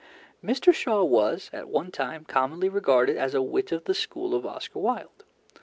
Mr. 0.43 0.73
Shaw 0.73 1.03
was 1.03 1.51
at 1.53 1.69
one 1.69 1.91
time 1.91 2.25
commonly 2.25 2.67
regarded 2.69 3.17
as 3.17 3.35
a 3.35 3.41
wit 3.43 3.71
of 3.71 3.83
the 3.83 3.93
school 3.93 4.33
of 4.33 4.47
Oscar 4.47 4.79
Wilde. 4.79 5.23